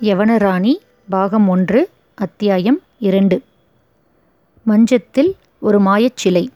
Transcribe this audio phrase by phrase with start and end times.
[0.00, 0.74] யவனராணி
[1.08, 3.42] பாகம் ஒன்று அத்தியாயம் இரண்டு.
[4.64, 6.48] மஞ்சத்தில் ஒரு மாயச்சிலை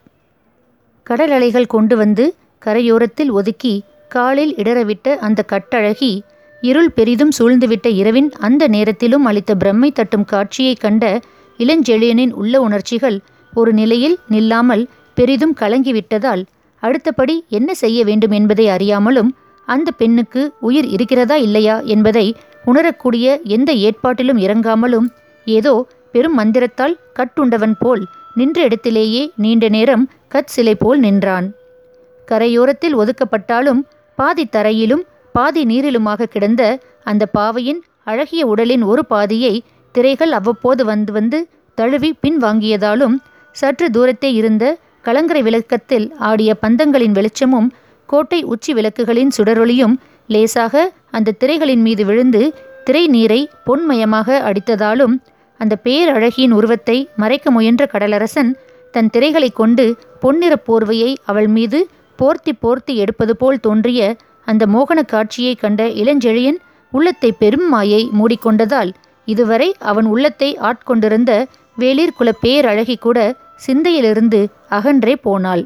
[1.03, 2.35] கடல் அலைகள் கொண்டு வந்து
[2.65, 6.21] கரையோரத்தில் ஒதுக்கி காலில் இடறவிட்ட அந்த கட்டழகி
[6.61, 11.21] இருள் பெரிதும் சூழ்ந்துவிட்ட இரவின் அந்த நேரத்திலும் அளித்த பிரம்மை தட்டும் காட்சியைக் கண்ட
[11.59, 13.21] இளஞ்செழியனின் உள்ள உணர்ச்சிகள்
[13.53, 16.45] ஒரு நிலையில் நில்லாமல் பெரிதும் கலங்கிவிட்டதால்
[16.79, 19.29] அடுத்தபடி என்ன செய்ய வேண்டும் என்பதை அறியாமலும்
[19.65, 25.07] அந்த பெண்ணுக்கு உயிர் இருக்கிறதா இல்லையா என்பதை உணரக்கூடிய எந்த ஏற்பாட்டிலும் இறங்காமலும்
[25.47, 25.73] ஏதோ
[26.11, 31.47] பெரும் மந்திரத்தால் கட்டுண்டவன் போல் நின்ற இடத்திலேயே நீண்ட நேரம் கற் சிலை போல் நின்றான்.
[32.27, 33.81] கரையோரத்தில் ஒதுக்கப்பட்டாலும்
[34.17, 35.03] பாதி தரையிலும்
[35.35, 39.63] பாதி நீரிலுமாக கிடந்த அந்த பாவையின் அழகிய உடலின் ஒரு பாதியை
[39.95, 41.47] திரைகள் அவ்வப்போது வந்து வந்து
[41.77, 43.15] தழுவி பின் வாங்கியதாலும்
[43.55, 47.69] சற்று தூரத்தே இருந்த கலங்கரை விளக்கத்தில் ஆடிய பந்தங்களின் வெளிச்சமும்
[48.09, 49.95] கோட்டை உச்சி விளக்குகளின் சுடரொளியும்
[50.29, 52.41] லேசாக அந்த திரைகளின் மீது விழுந்து
[52.83, 55.15] திரை நீரை பொன்மயமாக அடித்ததாலும்
[55.59, 58.51] அந்த பேரழகியின் உருவத்தை மறைக்க முயன்ற கடலரசன்
[58.91, 59.85] தன் திரைகளை கொண்டு
[60.21, 61.79] பொன்னிறப் போர்வையை அவள் மீது
[62.19, 64.01] போர்த்தி போர்த்தி எடுப்பது போல் தோன்றிய
[64.47, 66.59] அந்த மோகன காட்சியை கண்ட இளஞ்செழியன்
[66.91, 68.91] உள்ளத்தை பெரும் மாயை மூடிக்கொண்டதால்
[69.27, 71.31] இதுவரை அவன் உள்ளத்தை ஆட்கொண்டிருந்த
[71.77, 73.19] வேளிர்குல பேரழகி கூட
[73.65, 75.63] சிந்தையிலிருந்து அகன்றே போனாள்.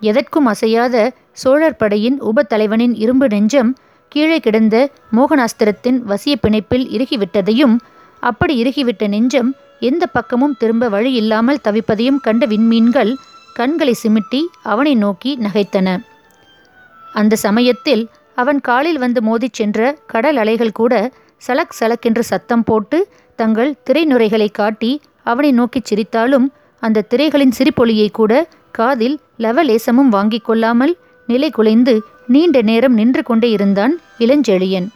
[0.00, 0.96] எதற்கும் அசையாத
[1.38, 3.70] சோழர் படையின் உபத்தலைவனின் இரும்பு நெஞ்சம்
[4.12, 4.76] கீழே கிடந்த
[5.16, 7.74] மோகனாஸ்திரத்தின் வசிய பிணைப்பில் இறுகிவிட்டதையும்
[8.22, 9.50] அப்படி இறுகிவிட்ட நெஞ்சம்
[9.80, 13.12] எந்த பக்கமும் திரும்ப வழி இல்லாமல் தவிப்பதையும் கண்ட விண்மீன்கள்
[13.52, 15.88] கண்களை சிமிட்டி அவனை நோக்கி நகைத்தன.
[17.12, 18.02] அந்த சமயத்தில்
[18.34, 20.94] அவன் காலில் வந்து மோதிச் சென்ற கடல் அலைகள் கூட
[21.42, 22.98] சலக் சலக்கென்று சத்தம் போட்டு
[23.38, 26.46] தங்கள் திரைநுரைகளை காட்டி அவனை நோக்கிச் சிரித்தாலும்
[26.82, 28.32] அந்த திரைகளின் சிரிப்பொலியை கூட
[28.70, 30.94] காதில் லவலேசமும் வாங்கிக் கொள்ளாமல்
[31.28, 31.94] நிலை குலைந்து
[32.26, 34.88] நீண்ட நேரம் நின்று கொண்டே இருந்தான் இளஞ்செழியன்.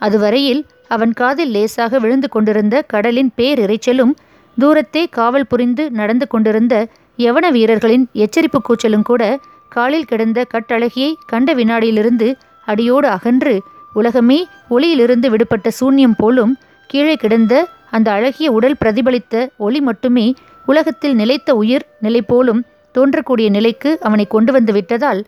[0.00, 4.12] அதுவரையில் அவன் காதில் லேசாக விழுந்து கொண்டிருந்த கடலின் பேரிரைச்சலும்
[4.56, 6.74] தூரத்தே காவல் புரிந்து நடந்து கொண்டிருந்த
[7.18, 9.22] யவன வீரர்களின் எச்சரிப்பு கூச்சலும் கூட
[9.68, 12.28] காலில் கிடந்த கட்டழகியை கண்ட வினாடியிலிருந்து
[12.68, 13.54] அடியோடு அகன்று
[13.94, 14.38] உலகமே
[14.70, 16.52] ஒளியிலிருந்து விடுபட்ட சூன்யம் போலும்
[16.90, 17.54] கீழே கிடந்த
[17.90, 20.26] அந்த அழகிய உடல் பிரதிபலித்த ஒளி மட்டுமே
[20.66, 22.60] உலகத்தில் நிலைத்த உயிர் நிலை போலும்
[22.94, 25.20] தோன்றக்கூடிய நிலைக்கு அவனை கொண்டு வந்து விட்டதால்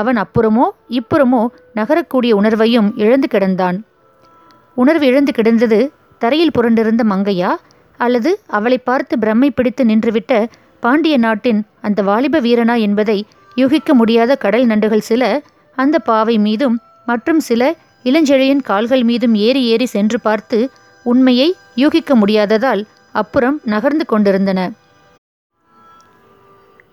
[0.00, 0.66] அவன் அப்புறமோ
[0.98, 1.42] இப்புறமோ
[1.74, 3.78] நகரக்கூடிய உணர்வையும் இழந்து கிடந்தான்.
[4.82, 5.78] உணர்வு இழந்து கிடந்தது
[6.22, 7.50] தரையில் புரண்டிருந்த மங்கையா?
[8.00, 10.32] அல்லது அவளை பார்த்து பிரம்மை பிடித்து நின்றுவிட்ட
[10.82, 13.18] பாண்டிய நாட்டின் அந்த வாலிப வீரனா என்பதை
[13.56, 15.22] யூகிக்க முடியாத கடல் நண்டுகள் சில
[15.78, 16.76] அந்த பாவை மீதும்
[17.10, 17.62] மற்றும் சில
[18.04, 20.58] இளஞ்செழியன் கால்கள் மீதும் ஏறி ஏறி சென்று பார்த்து
[21.06, 21.48] உண்மையை
[21.82, 22.82] யூகிக்க முடியாததால்
[23.14, 24.60] அப்புறம் நகர்ந்து கொண்டிருந்தன.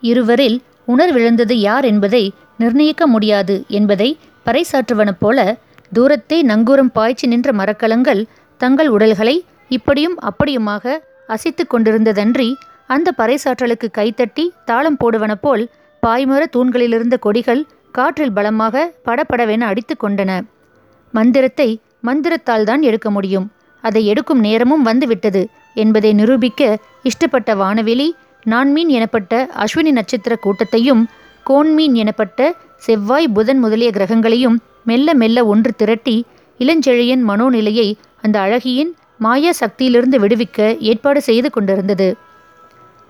[0.04, 0.58] இருவரில்
[0.88, 2.24] உணர்விழந்தது யார் என்பதை
[2.58, 4.10] நிர்ணயிக்க முடியாது என்பதை
[4.46, 5.40] பறைசாற்றுவன போல
[5.96, 8.22] தூரத்தே நங்கூரம் பாய்ச்சி நின்ற மரக்கலங்கள்
[8.62, 9.36] தங்கள் உடல்களை
[9.70, 10.96] இப்படியும் அப்படியுமாக
[11.28, 12.50] அசைத்து கொண்டிருந்ததன்றி
[12.86, 15.64] அந்த பறைசாற்றலுக்கு கைத்தட்டி தாளம் போடுவன போல்
[16.04, 20.32] பாய்மர தூண்களிலிருந்த கொடிகள் காற்றில் பலமாக படபடவென அடித்து கொண்டன.
[21.14, 21.68] மந்திரத்தை
[22.00, 23.48] மந்திரத்தால் தான் எடுக்க முடியும்.
[23.84, 25.42] அதை எடுக்கும் நேரமும் வந்துவிட்டது
[25.74, 26.62] என்பதை நிரூபிக்க
[27.04, 28.08] இஷ்டப்பட்ட வானவெளி
[28.46, 31.04] நான்மீன் எனப்பட்ட அஸ்வினி நட்சத்திர கூட்டத்தையும்
[31.46, 32.40] கோன்மீன் எனப்பட்ட
[32.78, 36.16] செவ்வாய் புதன் முதலிய கிரகங்களையும் மெல்ல மெல்ல ஒன்று திரட்டி
[36.60, 37.88] இளஞ்செழியன் மனோநிலையை
[38.22, 42.08] அந்த அழகியின் மாயா சக்தியிலிருந்து விடுவிக்க ஏற்பாடு செய்து கொண்டிருந்தது.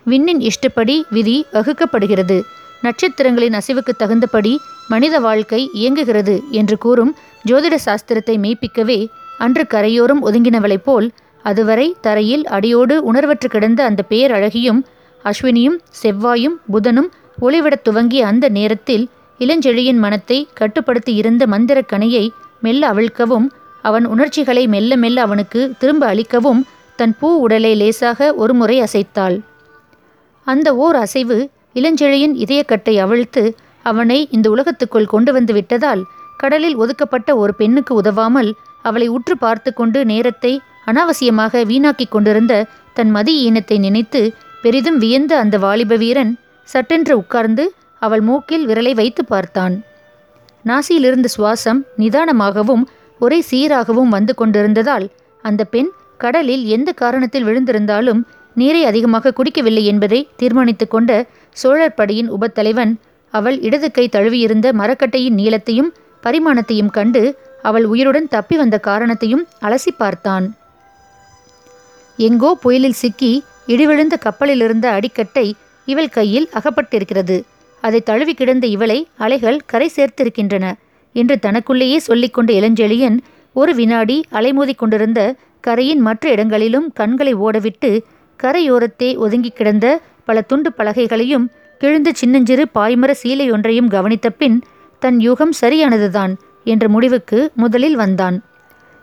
[0.05, 2.37] விண்ணின் இஷ்டப்படி விதி வகுக்கப்படுகிறது.
[2.83, 4.53] நட்சத்திரங்களின் அசைவுக்கு தகுந்தபடி
[4.87, 7.13] மனித வாழ்க்கை இயங்குகிறது என்று கூறும்
[7.49, 8.99] ஜோதிட சாஸ்திரத்தை மெய்ப்பிக்கவே
[9.37, 11.07] அன்று கரையோரம் ஒதுங்கினவளைப் போல்
[11.45, 14.81] அதுவரை தரையில் அடியோடு உணர்வற்று கிடந்த அந்த பேரழகியும்
[15.25, 17.09] அஸ்வினியும் செவ்வாயும் புதனும்
[17.41, 19.09] ஒளிவிடத் துவங்கிய அந்த நேரத்தில்
[19.39, 22.29] இளஞ்செழியின் மனத்தை கட்டுப்படுத்தி இருந்த மந்திரக் கணையை
[22.61, 23.47] மெல்ல அவிழ்க்கவும்
[23.81, 26.61] அவன் உணர்ச்சிகளை மெல்ல மெல்ல அவனுக்கு திரும்ப அளிக்கவும்
[26.95, 29.41] தன் பூ உடலை லேசாக ஒருமுறை அசைத்தாள்.
[30.43, 36.03] அந்த ஓர் அசைவு இளஞ்செழியின் இதயக்கட்டை அவிழ்த்து அவனை இந்த உலகத்துக்குள் கொண்டு வந்து விட்டதால்
[36.37, 43.51] கடலில் ஒதுக்கப்பட்ட ஒரு பெண்ணுக்கு உதவாமல் அவளை உற்று பார்த்து கொண்டு நேரத்தை அனாவசியமாக வீணாக்கிக் கொண்டிருந்த தன் மதி
[43.51, 44.21] ஈனத்தை நினைத்து
[44.65, 46.31] பெரிதும் வியந்த அந்த வாலிப வீரன்
[46.69, 47.63] சட்டென்று உட்கார்ந்து
[48.05, 49.75] அவள் மூக்கில் விரலை வைத்து பார்த்தான்.
[50.65, 52.83] நாசியிலிருந்து சுவாசம் நிதானமாகவும்
[53.21, 55.05] ஒரே சீராகவும் வந்து கொண்டிருந்ததால்
[55.43, 58.21] அந்த பெண் கடலில் எந்த காரணத்தில் விழுந்திருந்தாலும்
[58.55, 61.11] நீரை அதிகமாக குடிக்கவில்லை என்பதை தீர்மானித்து கொண்ட
[61.61, 62.93] சோழர் படையின் உபத்தலைவன்
[63.33, 65.91] அவள் இடது கை தழுவியிருந்த மரக்கட்டையின் நீளத்தையும்
[66.23, 67.23] பரிமாணத்தையும் கண்டு
[67.61, 70.45] அவள் உயிருடன் தப்பி வந்த காரணத்தையும் அலசி பார்த்தான்.
[72.19, 73.33] எங்கோ புயலில் சிக்கி
[73.67, 77.41] இடிவிழுந்த கப்பலிலிருந்த அடிக்கட்டை இவள் கையில் அகப்பட்டிருக்கிறது.
[77.81, 80.73] அதை தழுவி கிடந்த இவளை அலைகள் கரை சேர்த்திருக்கின்றன.
[81.15, 83.17] என்று தனக்குள்ளேயே சொல்லிக்கொண்ட இளஞ்செழியன்
[83.53, 88.01] ஒரு வினாடி அலைமோதி கொண்டிருந்த கரையின் மற்ற இடங்களிலும் கண்களை ஓடவிட்டு
[88.43, 91.45] கரையோரத்தே ஒதுங்கி கிடந்த பல துண்டு பலகைகளையும்
[91.79, 94.61] கிழிந்த சின்னஞ்சிறு பாய்மர சீலையொன்றையும் கவனித்த பின்
[94.99, 96.33] தன் யூகம் சரியானதுதான்
[96.63, 98.43] என்ற முடிவுக்கு முதலில் வந்தான்.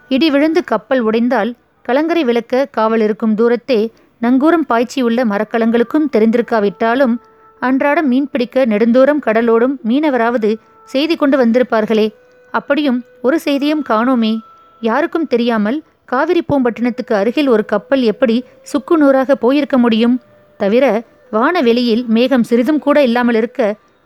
[0.09, 3.91] இடி விழுந்து கப்பல் உடைந்தால் கலங்கரை விளக்க காவல் இருக்கும் தூரத்தே
[4.23, 7.15] நங்கூரம் பாய்ச்சியுள்ள மரக்கலங்களுக்கும் தெரிந்திருக்காவிட்டாலும்
[7.63, 10.51] அன்றாடம் மீன் பிடிக்க நெடுந்தூரம் கடலோடும் மீனவராவது
[10.89, 12.07] செய்தி கொண்டு வந்திருப்பார்களே.
[12.55, 14.33] அப்படியும் ஒரு செய்தியும் காணோமே.
[14.81, 20.17] யாருக்கும் தெரியாமல் காவிரி பூம்பட்டினத்துக்கு அருகில் ஒரு கப்பல் எப்படி சுக்கு நூறாக போயிருக்க முடியும்?
[20.61, 20.85] தவிர
[21.33, 23.61] வானவெளியில் மேகம் சிறிதும் கூட இல்லாமல் இருக்க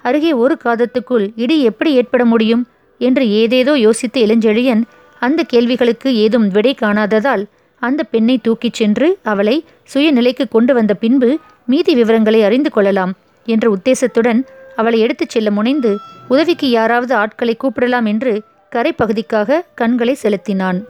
[0.04, 2.62] அருகே ஒரு காதத்துக்குள் இடி எப்படி ஏற்பட முடியும்?
[3.00, 4.82] என்று ஏதேதோ யோசித்த இளஞ்செழியன்
[5.22, 7.44] அந்த கேள்விகளுக்கு ஏதும் விடை காணாததால்
[7.78, 9.64] அந்த பெண்ணை தூக்கிச் சென்று அவளை
[9.94, 13.12] சுயநிலைக்கு கொண்டு வந்த பின்பு மீதி விவரங்களை அறிந்து கொள்ளலாம்
[13.46, 14.40] என்ற உத்தேசத்துடன்
[14.76, 18.42] அவளை எடுத்துச் செல்ல முனைந்து உதவிக்கு யாராவது ஆட்களை கூப்பிடலாம் என்று
[18.72, 20.84] கரைப்பகுதிக்காக கண்களை செலுத்தினான்.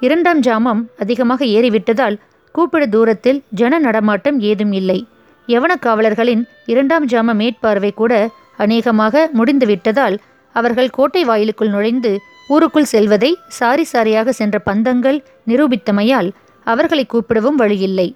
[0.00, 2.16] இரண்டாம் ஜாமம் அதிகமாக ஏறிவிட்டதால்
[2.52, 5.06] கூப்பிட தூரத்தில் ஜன நடமாட்டம் ஏதும் இல்லை.
[5.46, 8.12] யவன காவலர்களின் இரண்டாம் ஜாம மேற்பார்வை கூட
[8.56, 10.16] அநேகமாக முடிந்துவிட்டதால்
[10.52, 16.30] அவர்கள் கோட்டை வாயிலுக்குள் நுழைந்து ஊருக்குள் செல்வதை சாரி சாரியாக சென்ற பந்தங்கள் நிரூபித்தமையால்
[16.66, 18.08] அவர்களை கூப்பிடவும் வழியில்லை.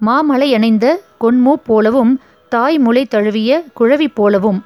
[0.00, 0.86] மாமலை அணைந்த
[1.18, 2.12] கொன்மூ போலவும்
[2.52, 3.50] தாய் முளை தழுவிய
[3.80, 4.60] குழவி போலவும்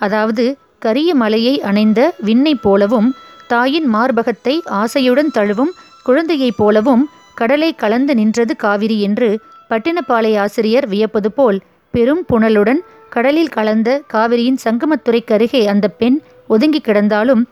[0.00, 0.44] அதாவது
[0.78, 3.08] கரிய மலையை அணைந்த விண்ணை போலவும்
[3.46, 5.72] தாயின் மார்பகத்தை ஆசையுடன் தழுவும்
[6.02, 7.04] குழந்தையைப் போலவும்
[7.34, 9.28] கடலை கலந்து நின்றது காவிரி என்று
[9.70, 11.58] பட்டினப்பாலை ஆசிரியர் வியப்பது போல்
[11.94, 17.42] பெரும் புனலுடன் கடலில் கலந்த காவிரியின் சங்கமத்துறைக்கருகே அந்த பெண் ஒதுங்கி கிடந்தாலும்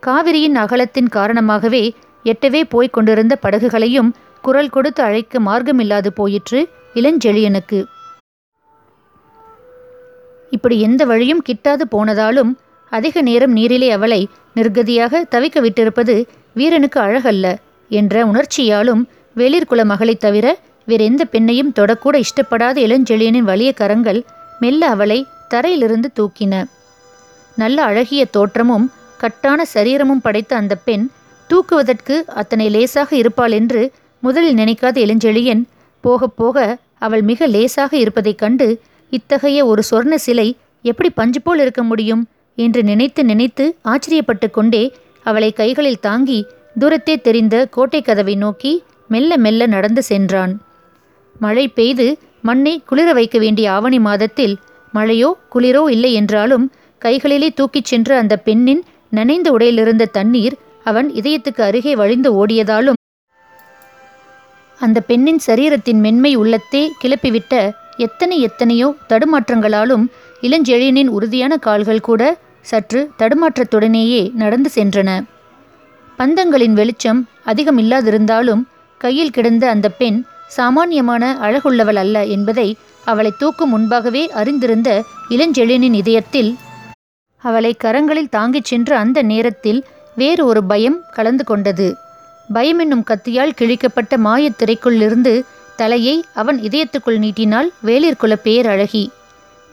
[0.00, 7.84] காவிரியின் அகலத்தின் காரணமாகவே எட்டவே போய்க் கொண்டிருந்த படகுகளையும் குரல் கொடுத்து அழைக்க மார்க்கமில்லாது போயிற்று இளஞ்செழியனுக்கு.
[10.50, 12.54] இப்படி எந்த வழியும் கிட்டாது போனதாலும்
[12.90, 17.56] அதிக நேரம் நீரிலே அவளை நிர்கதியாக தவிக்க விட்டிருப்பது வீரனுக்கு அழகல்ல
[17.88, 24.24] என்ற உணர்ச்சியாலும் வேளிர்குல மகளைத் தவிர வேறெந்த பெண்ணையும் தொடக்கூட இஷ்டப்படாத இளஞ்செழியனின் வலிய கரங்கள்
[24.60, 26.64] மெல்ல அவளை தரையிலிருந்து தூக்கின.
[27.56, 31.04] நல்ல அழகிய தோற்றமும் கட்டான சரீரமும் படைத்த அந்த பெண்
[31.50, 33.82] தூக்குவதற்கு அத்தனை லேசாக இருப்பாள் என்று
[34.22, 35.62] முதலில் நினைக்காத இளஞ்செழியன்
[36.04, 36.56] போகப் போக
[36.98, 38.68] அவள் மிக லேசாக இருப்பதைக் கண்டு
[39.12, 40.48] இத்தகைய ஒரு சொர்ண சிலை
[40.82, 42.22] எப்படி பஞ்சு போல் இருக்க முடியும்
[42.58, 44.82] என்று நினைத்து நினைத்து ஆச்சரியப்பட்டு கொண்டே
[45.26, 46.46] அவளை கைகளில் தாங்கி
[46.80, 48.72] தூரத்தே தெரிந்த கோட்டை கதவை நோக்கி
[49.08, 50.52] மெல்ல மெல்ல நடந்து சென்றான்.
[51.38, 52.06] மழை பெய்து
[52.42, 54.54] மண்ணை குளிர வைக்க வேண்டிய ஆவணி மாதத்தில்
[54.94, 56.66] மழையோ குளிரோ இல்லை என்றாலும்
[57.02, 58.82] கைகளிலே தூக்கிச் சென்ற அந்த பெண்ணின்
[59.12, 62.98] நனைந்த உடையிலிருந்த தண்ணீர் அவன் இதயத்துக்கு அருகே வழிந்து ஓடியதாலும்
[64.78, 70.04] அந்த பெண்ணின் சரீரத்தின் மென்மை உள்ளத்தே கிளப்பிவிட்ட எத்தனை எத்தனையோ தடுமாற்றங்களாலும்
[70.42, 75.24] இளஞ்செழியனின் உறுதியான கால்கள் கூட சற்று தடுமாற்றத்துடனேயே நடந்து சென்றன.
[76.18, 78.62] பந்தங்களின் வெளிச்சம் அதிகம் இல்லாதிருந்தாலும்
[78.98, 86.56] கையில் கிடந்த அந்த பெண் சாமானியமான அழகுள்ளவள் அல்ல என்பதை அவளை தூக்கும் முன்பாகவே அறிந்திருந்த இளஞ்செழியனின் இதயத்தில்
[87.44, 91.96] அவளை கரங்களில் தாங்கிச் சென்ற அந்த நேரத்தில் வேறு ஒரு பயம் கலந்து கொண்டது.
[92.52, 95.42] பயம் என்னும் கத்தியால் கிழிக்கப்பட்ட மாயத் திரைக்குள்ளிருந்து
[95.76, 99.08] தலையை அவன் இதயத்துக்குள் நீட்டினாள் வேளிர்குல பேரழகி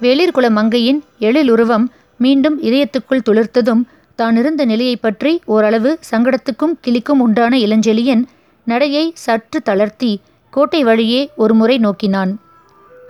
[0.01, 3.83] வேளிர்குல மங்கையின் எழில் உருவம் மீண்டும் இதயத்துக்குள் துளிர்த்ததும்
[4.15, 8.23] தான் இருந்த நிலையை பற்றி ஓரளவு சங்கடத்துக்கும் கிளிக்கும் உண்டான இளஞ்செழியன்
[8.67, 12.31] நடையை சற்று தளர்த்தி கோட்டை வழியே ஒரு முறை நோக்கினான்.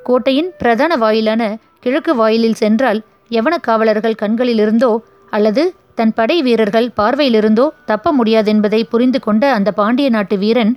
[0.03, 3.01] கோட்டையின் பிரதான வாயிலான கிழக்கு வாயிலில் சென்றால்
[3.31, 4.91] யவன காவலர்கள் கண்களிலிருந்தோ
[5.33, 5.63] அல்லது
[5.95, 10.73] தன் படை வீரர்கள் பார்வையிலிருந்தோ தப்ப முடியாதென்பதை புரிந்து கொண்ட அந்த பாண்டிய நாட்டு வீரன்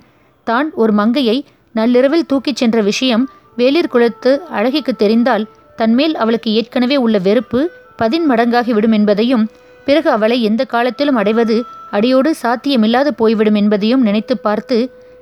[0.47, 1.37] தான் ஒரு மங்கையை
[1.75, 3.23] நள்ளிரவில் தூக்கிச் சென்ற விஷயம்
[3.57, 5.45] வேலிர் குலத்து அழகிக்கு தெரிந்தால்
[5.77, 7.59] தன்மேல் அவளுக்கு ஏற்கனவே உள்ள வெறுப்பு
[7.99, 9.45] பதின்மடங்காகி விடும் என்பதையும்
[9.87, 11.57] பிறகு அவளை எந்த காலத்திலும் அடைவது
[11.91, 14.77] அடியோடு சாத்தியமில்லாது போய்விடும் என்பதையும் நினைத்து பார்த்து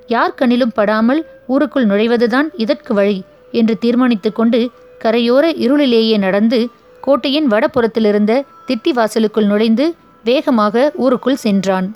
[0.08, 3.18] யார் கண்ணிலும் படாமல் ஊருக்குள் நுழைவதுதான் இதற்கு வழி
[3.52, 4.60] என்று தீர்மானித்து கொண்டு
[5.00, 6.60] கரையோர இருளிலேயே நடந்து
[7.08, 8.32] கோட்டையின் வடபுறத்திலிருந்த
[8.66, 9.84] திட்டிவாசலுக்குள் நுழைந்து
[10.24, 11.86] வேகமாக ஊருக்குள் சென்றான்.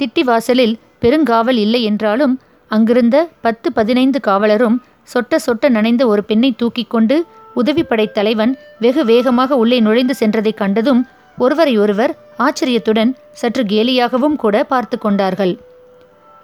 [0.00, 2.34] திட்டிவாசலில் பெருங்காவல் இல்லை என்றாலும்
[2.70, 4.76] அங்கிருந்த பத்து பதினைந்து காவலரும்
[5.12, 7.16] சொட்ட சொட்ட நனைந்த ஒரு பெண்ணை தூக்கிக் கொண்டு
[7.56, 11.02] உதவிப்படை தலைவன் வெகு வேகமாக உள்ளே நுழைந்து சென்றதைக் கண்டதும்
[11.38, 15.54] ஒருவரை ஒருவர் ஆச்சரியத்துடன் சற்று கேலியாகவும் கூட பார்த்து கொண்டார்கள்.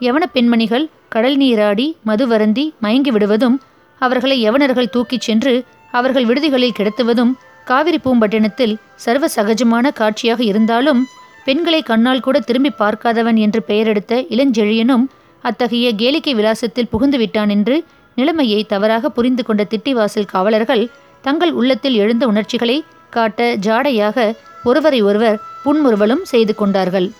[0.00, 3.61] யவன பெண்மணிகள் கடல் நீராடி மதுவருந்தி மயங்கி விடுவதும்
[4.00, 5.54] அவர்களை யவனர்கள் தூக்கிச் சென்று
[5.93, 7.33] அவர்கள் விடுதிகளில் கிடத்துவதும்
[7.64, 11.00] காவிரி பூம்பட்டினத்தில் சர்வ சகஜமான காட்சியாக இருந்தாலும்
[11.44, 15.04] பெண்களை கண்ணால் கூட திரும்பி பார்க்காதவன் என்று பெயரெடுத்த இளஞ்செழியனும்
[15.44, 17.76] அத்தகைய கேளிக்கை விலாசத்தில் புகுந்து விட்டான் என்று
[18.14, 20.90] நிலைமையை தவறாக புரிந்து கொண்ட திட்டிவாசல் காவலர்கள்
[21.23, 24.18] தங்கள் உள்ளத்தில் எழுந்த உணர்ச்சிகளை காட்ட ஜாடையாக
[24.64, 27.12] ஒருவரை ஒருவர் புன்முறுவலும் செய்து கொண்டார்கள்.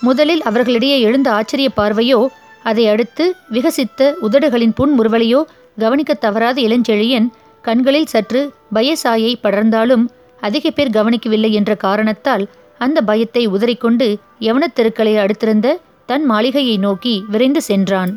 [0.00, 2.20] முதலில் அவர்களிடையே எழுந்த ஆச்சரிய பார்வையோ
[2.62, 5.40] அதை அடுத்து விகசித்த உதடுகளின் புன்முறுவலையோ
[5.78, 7.28] கவனிக்க தவறாத இளஞ்செழியன்
[7.62, 10.04] கண்களில் சற்று பயசாயை படர்ந்தாலும்
[10.40, 12.44] அதிக பேர் கவனிக்கவில்லை என்ற காரணத்தால்
[12.78, 14.08] அந்த பயத்தை உதறிக்கொண்டு
[14.40, 18.12] யவனத் தெருக்களை அடுத்திருந்த தன் மாளிகையை நோக்கி விரைந்து சென்றான்.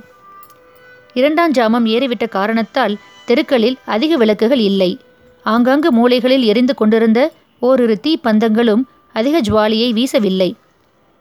[1.14, 4.92] இரண்டாம் ஜாமம் ஏறிவிட்ட காரணத்தால் தெருக்களில் அதிக விளக்குகள் இல்லை.
[5.46, 7.20] ஆங்காங்கு மூலைகளில் எரிந்து கொண்டிருந்த
[7.60, 8.84] ஓரிரு தீ பந்தங்களும்
[9.16, 10.50] அதிக ஜுவாலியை வீசவில்லை.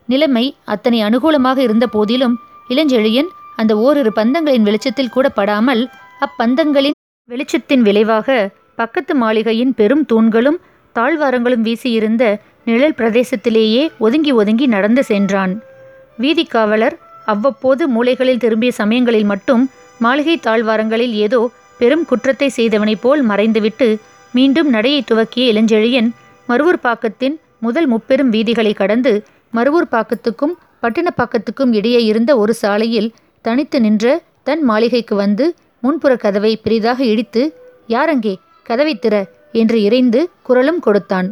[0.08, 2.36] நிலைமை அத்தனை அனுகூலமாக இருந்த போதிலும்
[2.70, 5.82] இளஞ்செழியன் அந்த ஓரிரு பந்தங்களின் வெளிச்சத்தில் கூட படாமல்
[6.20, 6.96] அப்பந்தங்களின்
[7.30, 10.58] வெளிச்சத்தின் விளைவாக பக்கத்து மாளிகையின் பெரும் தூண்களும்
[10.96, 12.25] தாழ்வாரங்களும் வீசியிருந்த
[12.64, 15.52] நிழல் பிரதேசத்திலேயே ஒதுங்கி ஒதுங்கி நடந்து சென்றான்.
[16.16, 16.96] வீதி காவலர்
[17.26, 19.62] அவ்வப்போது மூலைகளில் திரும்பிய சமயங்களில் மட்டும்
[19.99, 21.40] மாளிகை தாழ்வாரங்களில் ஏதோ
[21.78, 23.88] பெரும் குற்றத்தை செய்தவனைப் போல் மறைந்துவிட்டு
[24.34, 26.10] மீண்டும் நடையை துவக்கிய இளஞ்செழியன்
[26.49, 29.12] மருவூர் பாக்கத்தின் முதல் முப்பெரும் வீதிகளை கடந்து
[29.54, 33.12] மருவூர் பாக்கத்துக்கும் பட்டினப்பாக்கத்துக்கும் இடையே இருந்த ஒரு சாலையில்
[33.44, 34.06] தனித்து நின்ற
[34.42, 35.44] தன் மாளிகைக்கு வந்து
[35.82, 37.42] முன்புற கதவை பெரிதாக இடித்து
[37.88, 38.34] யாரங்கே
[38.64, 39.14] கதவை திற
[39.52, 41.28] என்று இறைந்து குரலும் கொடுத்தான்.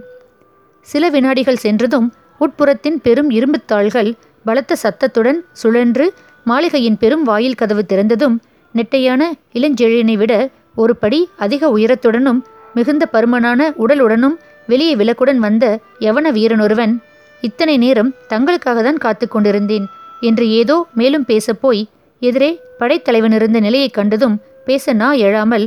[0.87, 2.09] சில வினாடிகள் சென்றதும்
[2.40, 4.11] உட்புறத்தின் பெரும் இரும்புத்தாள்கள்
[4.45, 6.07] பலத்த சத்தத்துடன் சுழன்று
[6.47, 8.37] மாளிகையின் பெரும் வாயில் கதவு திறந்ததும்
[8.75, 10.33] நெட்டையான இளஞ்செழியனை விட
[10.75, 12.40] ஒரு படி அதிக உயரத்துடனும்
[12.75, 14.37] மிகுந்த பருமனான உடலுடனும்
[14.67, 15.64] வெளியே விளக்குடன் வந்த
[15.99, 16.95] யவன வீரனொருவன்
[17.43, 19.87] இத்தனை நேரம் தங்களுக்காக தான் காத்து கொண்டிருந்தேன்
[20.21, 21.83] என்று ஏதோ மேலும் பேசப்போய்
[22.23, 25.67] எதிரே படைத்தலைவன் இருந்த நிலையைக் கண்டதும் பேச நா எழாமல்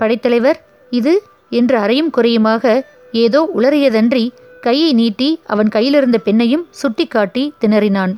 [0.00, 0.58] படைத்தலைவர்
[0.90, 1.14] இது?
[1.50, 4.24] என்று அறையும் குறையுமாக ஏதோ உளறியதன்றி
[4.60, 8.12] கையை நீட்டி அவன் கையிலிருந்த பெண்ணையும் சுட்டிக்காட்டி திணறினான்.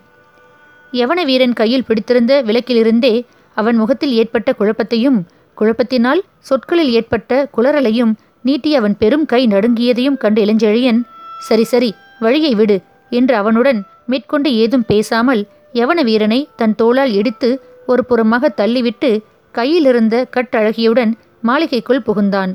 [0.93, 3.15] யவன வீரன் கையில் பிடித்திருந்த விளக்கிலிருந்தே
[3.57, 5.19] அவன் முகத்தில் ஏற்பட்ட குழப்பத்தையும்
[5.57, 11.01] குழப்பத்தினால் சொற்களில் ஏற்பட்ட குளறலையும் நீட்டி அவன் பெரும் கை நடுங்கியதையும் கண்டு இளஞ்செழியன்
[11.41, 12.77] சரி சரி வழியை விடு
[13.11, 15.43] என்று அவனுடன் மேற்கொண்டு ஏதும் பேசாமல்
[15.75, 17.51] யவன வீரனை தன் தோளால் இடித்து
[17.91, 19.11] ஒரு புறமாக தள்ளிவிட்டு
[19.55, 22.53] கையிலிருந்த கட்டழகியுடன் மாளிகைக்குள் புகுந்தான்.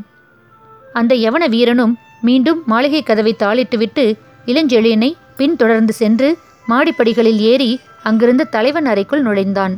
[0.93, 4.05] அந்த யவன வீரனும் மீண்டும் மாளிகை கதவை தாளிட்டுவிட்டு
[4.45, 5.09] இளஞ்செழியனை
[5.39, 6.29] பின்தொடர்ந்து சென்று
[6.69, 7.71] மாடிப்படிகளில் ஏறி
[8.09, 9.73] அங்கிருந்த தலைவன் அறைக்குள் நுழைந்தான்.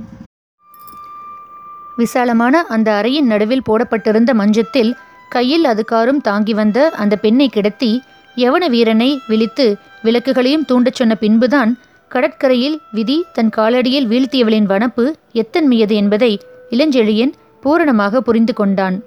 [1.98, 4.92] விசாலமான அந்த அறையின் நடுவில் போடப்பட்டிருந்த மஞ்சத்தில்
[5.30, 7.92] கையில் அதுகாரும் தாங்கி வந்த அந்த பெண்ணை கிடத்தி
[8.38, 9.66] யவன வீரனை விழித்து
[10.04, 11.72] விளக்குகளையும் தூண்டச் சொன்ன பின்புதான்
[12.12, 16.32] கடற்கரையில் விதி தன் காலடியில் வீழ்த்தியவளின் வனப்பு எத்தன்மையது என்பதை
[16.70, 17.34] இளஞ்செழியன்
[17.64, 18.98] பூரணமாக புரிந்து கொண்டான்.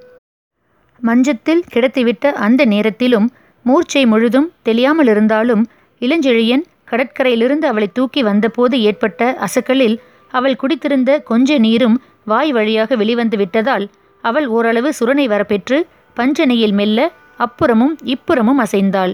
[1.01, 3.29] மஞ்சத்தில் கிடத்திவிட்ட அந்த நேரத்திலும்
[3.65, 5.63] மூர்ச்சை முழுதும் தெளியாமலிருந்தாலும்
[6.01, 9.97] இளஞ்செழியன் கடற்கரையிலிருந்து அவளை தூக்கி வந்தபோது ஏற்பட்ட அசக்கலில்
[10.33, 13.87] அவள் குடித்திருந்த கொஞ்ச நீரும் வாய் வழியாக வெளிவந்து விட்டதால்
[14.25, 15.79] அவள் ஓரளவு சுரணை வரப்பெற்று
[16.17, 16.99] பஞ்சனையில் மெல்ல
[17.39, 19.13] அப்புறமும் இப்புறமும் அசைந்தாள்.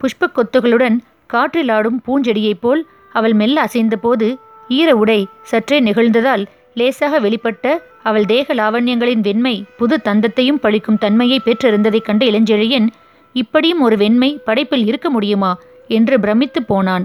[0.00, 0.96] புஷ்பக் கொத்துகளுடன்
[1.26, 2.82] காற்றில் ஆடும் பூஞ்செடியைப் போல்
[3.12, 4.26] அவள் மெல்ல அசைந்தபோது
[4.68, 7.66] ஈர உடை சற்றே நெகிழ்ந்ததால் லேசாக வெளிப்பட்ட
[8.02, 12.88] அவள் தேக லாவண்யங்களின் வெண்மை புது தந்தத்தையும் பழிக்கும் தன்மையை பெற்றிருந்ததைக் கண்ட இளஞ்செழியன்
[13.34, 15.50] இப்படியும் ஒரு வெண்மை படைப்பில் இருக்க முடியுமா?
[15.88, 17.04] என்று பிரமித்து போனான்.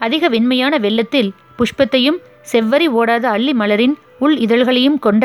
[0.00, 2.18] அதிக வெண்மையான வெள்ளத்தில் புஷ்பத்தையும்
[2.52, 5.24] செவ்வரி ஓடாத அள்ளி மலரின் உள் இதழ்களையும் கொண்ட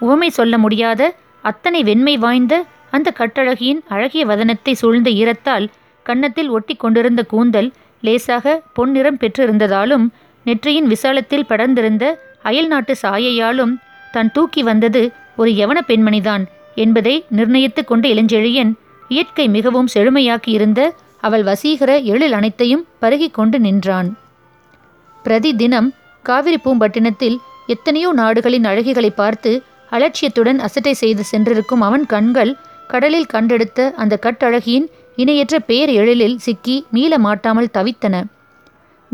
[0.00, 1.02] உவமை சொல்ல முடியாத
[1.44, 2.54] அத்தனை வெண்மை வாய்ந்த
[2.90, 5.66] அந்த கட்டழகியின் அழகிய வதனத்தை சூழ்ந்த ஈரத்தால்
[6.06, 7.68] கன்னத்தில் ஒட்டி கொண்டிருந்த கூந்தல்
[8.02, 10.06] லேசாக பொன்னிறம் பெற்றிருந்ததாலும்
[10.46, 12.04] நெற்றியின் விசாலத்தில் படர்ந்திருந்த
[12.42, 13.74] அயல் நாட்டு சாயையாலும்
[14.12, 15.02] தான் தூக்கி வந்தது
[15.36, 16.44] ஒரு யவன பெண்மணிதான்
[16.74, 18.72] என்பதை நிர்ணயித்து கொண்ட இளஞ்செழியன்
[19.08, 20.80] இயற்கை மிகவும் செழுமையாக்கி இருந்த
[21.20, 24.08] அவள் வசீகர எழில் அனைத்தையும் பருகிக்கொண்டு நின்றான்.
[25.24, 25.88] பிரதி தினம்
[26.24, 29.52] காவிரி பூம்பட்டினத்தில் எத்தனையோ நாடுகளின் அழகிகளை பார்த்து
[29.92, 32.52] அலட்சியத்துடன் அசட்டை செய்து சென்றிருக்கும் அவன் கண்கள்
[32.88, 38.24] கடலில் கண்டெடுத்த அந்த கட்டழகியின் இணையற்ற பேர் எழிலில் சிக்கி மீள மாட்டாமல் தவித்தன.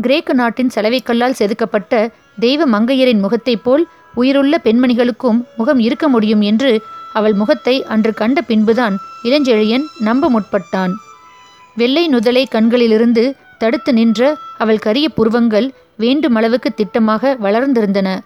[0.01, 6.81] கிரேக்க நாட்டின் செலவைக்கல்லால் செதுக்கப்பட்ட தெய்வ மங்கையரின் முகத்தைப் போல் உயிருள்ள பெண்மணிகளுக்கும் முகம் இருக்க முடியும் என்று
[7.13, 10.91] அவள் முகத்தை அன்று கண்ட பின்புதான் இளஞ்செழியன் நம்ப முற்பட்டான்.
[11.75, 18.19] வெள்ளை நுதலை கண்களிலிருந்து தடுத்து நின்ற அவள் கரிய புருவங்கள் வேண்டுமளவுக்கு திட்டமாக வளர்ந்திருந்தன.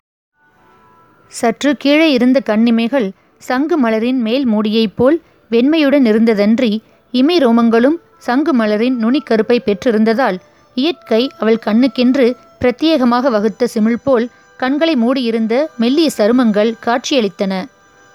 [1.27, 6.81] சற்று கீழே இருந்த கண்ணிமைகள் சங்கு மலரின் மேல் மூடியைப் போல் வெண்மையுடன் இருந்ததன்றி
[7.13, 10.37] இமை ரோமங்களும் சங்கு மலரின் நுனிக்கருப்பை பெற்றிருந்ததால்
[10.77, 12.25] இயற்கை அவள் கண்ணுக்கென்று
[12.61, 14.25] பிரத்யேகமாக வகுத்த சிமிழ் போல்
[14.59, 17.53] கண்களை மூடியிருந்த மெல்லிய சருமங்கள் காட்சியளித்தன.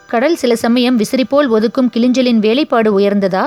[0.09, 3.45] கடல் சில சமயம் விசிறிபோல் ஒதுக்கும் கிளிஞ்சலின் வேலைப்பாடு உயர்ந்ததா?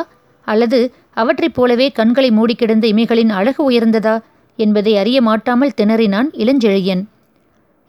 [0.47, 0.79] அல்லது
[1.13, 4.15] அவற்றைப் போலவே கண்களை மூடி கிடந்த இமைகளின் அழகு உயர்ந்ததா?
[4.59, 7.03] என்பதை அறிய மாட்டாமல் திணறினான் இளஞ்செழியன்.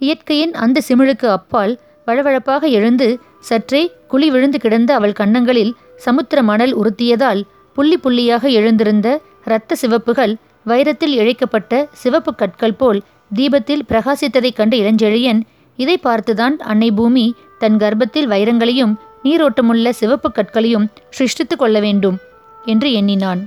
[0.00, 1.74] இயற்கையின் அந்த சிமிழுக்கு அப்பால்
[2.06, 3.08] வழவழப்பாக எழுந்து
[3.40, 5.72] சற்றே குழி விழுந்து கிடந்த அவள் கன்னங்களில்
[6.04, 7.42] சமுத்திர மணல் உறுத்தியதால்
[7.76, 9.08] புள்ளி புள்ளியாக எழுந்திருந்த
[9.44, 10.34] இரத்த சிவப்புகள்
[10.66, 13.00] வைரத்தில் இழைக்கப்பட்ட சிவப்பு கற்கள் போல்
[13.34, 15.40] தீபத்தில் பிரகாசித்ததைக் கண்ட இளஞ்செழியன்
[15.78, 17.26] இதை பார்த்துதான் அன்னை பூமி
[17.58, 18.94] தன் கர்ப்பத்தில் வைரங்களையும்
[19.24, 22.16] நீரோட்டமுள்ள சிவப்பு கற்களையும் சிருஷ்டித்து கொள்ள வேண்டும்
[22.64, 23.40] என்று எண்ணினான்.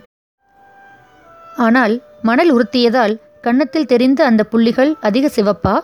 [1.57, 5.75] ஆனால் மணல் உறுத்தியதால் கன்னத்தில் தெரிந்த அந்த புள்ளிகள் அதிக சிவப்பா?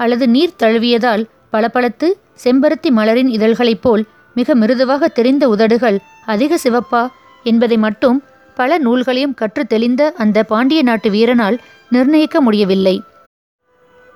[0.00, 2.08] அல்லது நீர் தழுவியதால் பளபளத்து
[2.44, 4.02] செம்பருத்தி மலரின் இதழ்களைப் போல்
[4.36, 7.08] மிக மிருதுவாக தெரிந்த உதடுகள் அதிக சிவப்பா
[7.42, 8.22] என்பதை மட்டும்
[8.54, 11.58] பல நூல்களையும் கற்று தெளிந்த அந்த பாண்டிய நாட்டு வீரனால்
[11.90, 13.02] நிர்ணயிக்க முடியவில்லை.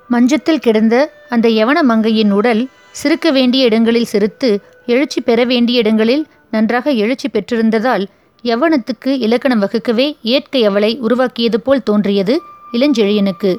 [0.09, 6.91] மஞ்சத்தில் கிடந்த அந்த யவன மங்கையின் உடல் சிறுக்க வேண்டிய இடங்களில் சிரித்து எழுச்சி பெற வேண்டிய இடங்களில் நன்றாக
[6.91, 8.07] எழுச்சி பெற்றிருந்ததால்
[8.43, 12.43] யவனத்துக்கு இலக்கணம் வகுக்கவே இயற்கை அவளை உருவாக்கியது போல் தோன்றியது
[12.73, 13.57] இளஞ்செழியனுக்கு.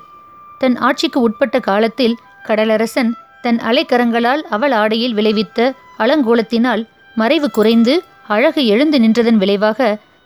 [0.59, 3.11] தன் ஆட்சிக்கு உட்பட்ட காலத்தில் கடலரசன்
[3.41, 9.79] தன் அலைக்கரங்களால் அவள் ஆடையில் விளைவித்த அலங்கோலத்தினால் மறைவு குறைந்து அழகு எழுந்து நின்றதன் விளைவாக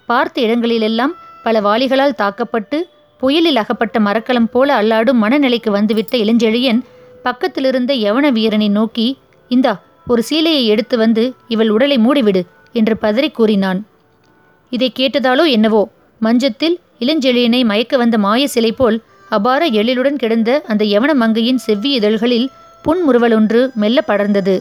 [0.10, 1.13] பார்த்த இடங்களிலெல்லாம்
[1.44, 2.77] பல வாளிகளால் தாக்கப்பட்டு
[3.22, 6.79] புயலில் அகப்பட்ட மரக்கலம் போல அல்லாடும் மனநிலைக்கு வந்துவிட்ட இளஞ்செழியன்
[7.24, 9.08] பக்கத்திலிருந்த யவன வீரனை நோக்கி
[9.51, 9.74] இந்தா
[10.08, 12.41] ஒரு சீலையை எடுத்து வந்து இவள் உடலை மூடிவிடு
[12.75, 13.79] என்று பதறி கூறினான்.
[14.72, 15.82] இதை கேட்டதாலோ என்னவோ
[16.22, 18.98] மஞ்சத்தில் இளஞ்செழியனை மயக்க வந்த மாய சிலை போல்
[19.32, 22.48] அபார எழிலுடன் கிடந்த அந்த யவன மங்கையின் செவ்வி இதழ்களில்
[22.86, 24.56] புன்முறுவலொன்று மெல்ல படர்ந்தது.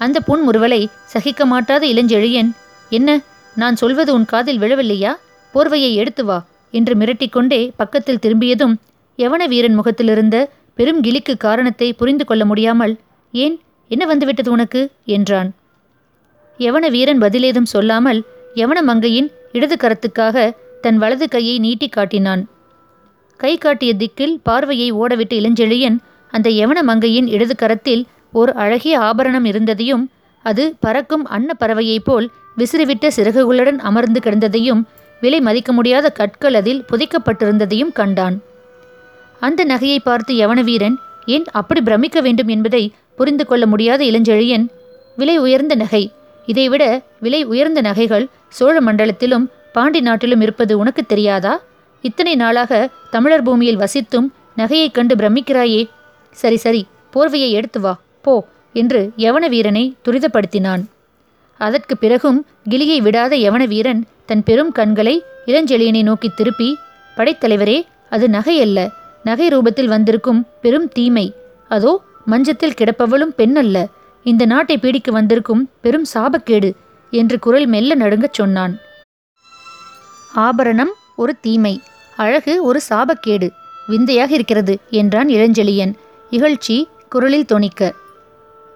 [0.00, 0.80] அந்த புன்முறுவலை
[1.12, 2.50] சகிக்க மாட்டாத இளஞ்செழியன்
[2.90, 3.10] என்ன
[3.56, 5.12] நான் சொல்வது உன் காதில் விழவில்லையா?
[5.54, 6.38] போர்வையை எடுத்து வா
[6.72, 8.74] என்று மிரட்டிக்கொண்டே பக்கத்தில் திரும்பியதும்
[9.18, 10.36] யவன வீரன் முகத்திலிருந்த
[10.74, 12.94] பெரும் கிளிக்கு காரணத்தை புரிந்து கொள்ள முடியாமல்
[13.34, 13.56] ஏன்?
[13.90, 14.80] என்ன வந்துவிட்டது உனக்கு?
[15.04, 15.48] என்றான்.
[16.58, 18.20] யவன வீரன் பதிலேதும் சொல்லாமல்
[18.54, 20.36] யவன மங்கையின் இடது கரத்துக்காக
[20.80, 22.42] தன் வலது கையை நீட்டி காட்டினான்.
[23.40, 25.96] கை காட்டிய திக்கில் பார்வையை ஓடவிட்ட இளஞ்செழியன்
[26.32, 28.02] அந்த யவன மங்கையின் இடது கரத்தில்
[28.32, 30.04] ஓர் அழகிய ஆபரணம் இருந்ததையும்
[30.42, 34.82] அது பறக்கும் அன்ன பறவையைப் போல் விசிறிவிட்ட சிறகுகளுடன் அமர்ந்து கிடந்ததையும்
[35.20, 38.42] விலை மதிக்க முடியாத கற்கள் அதில் புதைக்கப்பட்டிருந்ததையும் கண்டான்.
[39.40, 40.94] அந்த நகையை பார்த்து யவனவீரன்
[41.26, 44.66] ஏன் அப்படி பிரமிக்க வேண்டும் என்பதை புரிந்து கொள்ள முடியாத இளஞ்செழியன்?
[45.16, 46.12] விலை உயர்ந்த நகை.
[46.46, 51.60] இதைவிட விலை உயர்ந்த நகைகள் சோழ மண்டலத்திலும் பாண்டி நாட்டிலும் இருப்பது உனக்கு தெரியாதா?
[52.02, 55.88] இத்தனை நாளாக தமிழர் பூமியில் வசித்தும் நகையைக் கண்டு பிரமிக்கிறாயே.
[56.30, 57.98] சரி சரி போர்வையை எடுத்து வா.
[58.22, 58.46] போ.
[58.82, 60.82] என்று யவன வீரனை துரிதப்படுத்தினான்.
[61.60, 62.38] அதற்கு பிறகும்
[62.72, 65.14] கிளியை விடாத யவன வீரன் தன் பெரும் கண்களை
[65.50, 66.68] இளஞ்செழியனை நோக்கி திருப்பி
[67.16, 67.78] படைத்தலைவரே
[68.14, 68.80] அது நகையல்ல
[69.24, 71.26] நகை ரூபத்தில் வந்திருக்கும் பெரும் தீமை
[71.76, 71.92] அதோ
[72.32, 73.78] மஞ்சத்தில் கிடப்பவளும் பெண்ணல்ல
[74.26, 76.70] இந்த நாட்டை பீடிக்க வந்திருக்கும் பெரும் சாபக்கேடு
[77.12, 78.74] என்று குரல் மெல்ல நடுங்கச் சொன்னான்.
[80.46, 81.74] ஆபரணம் ஒரு தீமை
[82.16, 83.48] அழகு ஒரு சாபக்கேடு
[83.86, 85.92] விந்தையாக இருக்கிறது என்றான் இளஞ்செழியன்.
[86.32, 86.76] இகழ்ச்சி
[87.08, 87.82] குரலில் தொனிக்க.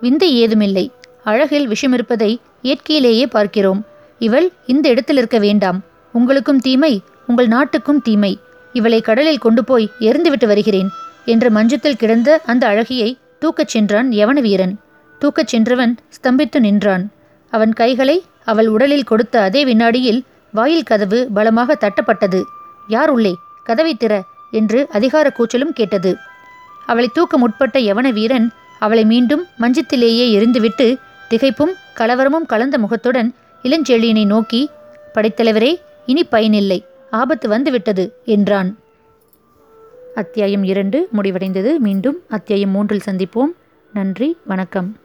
[0.02, 0.90] விந்தை ஏதுமில்லை.
[1.24, 3.80] அழகில் விஷமிருப்பதை இயற்கையிலேயே பார்க்கிறோம்.
[4.18, 5.78] இவள் இந்த இடத்தில் இருக்க வேண்டாம்.
[6.12, 8.38] உங்களுக்கும் தீமை உங்கள் நாட்டுக்கும் தீமை.
[8.72, 10.88] இவளை கடலில் கொண்டு போய் எரிந்துவிட்டு வருகிறேன்
[11.24, 13.10] என்று மஞ்சத்தில் கிடந்த அந்த அழகியை
[13.40, 14.74] தூக்கச் சென்றான் யவன வீரன்
[15.20, 17.04] தூக்கச் சென்றவன் ஸ்தம்பித்து நின்றான்.
[17.52, 20.20] அவன் கைகளை அவள் உடலில் கொடுத்த அதே வினாடியில்
[20.52, 22.42] வாயில் கதவு பலமாக தட்டப்பட்டது.
[22.88, 23.34] யார் உள்ளே?
[23.64, 26.16] கதவை திற என்று அதிகார கூச்சலும் கேட்டது.
[26.86, 28.50] அவளை தூக்க முற்பட்ட யவன வீரன்
[28.82, 30.86] அவளை மீண்டும் மஞ்சத்திலேயே எரிந்துவிட்டு
[31.30, 34.70] திகைப்பும் கலவரமும் கலந்த முகத்துடன் இளஞ்செழியனை நோக்கி
[35.14, 36.84] படைத்தலைவரே இனி பயனில்லை.
[37.10, 38.78] ஆபத்து வந்துவிட்டது என்றான்.
[40.14, 41.78] அத்தியாயம் இரண்டு முடிவடைந்தது.
[41.78, 43.52] மீண்டும் அத்தியாயம் மூன்றில் சந்திப்போம்.
[43.92, 44.96] நன்றி வணக்கம்.